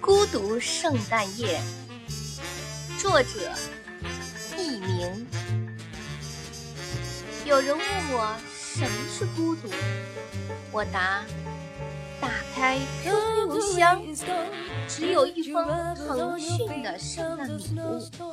[0.00, 1.60] 孤独圣诞夜，
[2.98, 3.52] 作者
[4.56, 5.26] 佚名。
[7.44, 9.68] 有人问我什么是孤独，
[10.72, 11.22] 我答：
[12.18, 14.02] 打开 QQ 邮箱，
[14.88, 18.29] 只有一封腾讯的圣诞礼物。